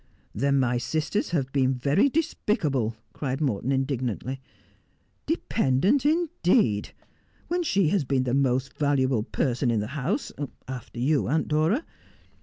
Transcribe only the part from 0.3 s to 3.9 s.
'Then my sisters have been very despicable,' cried Morton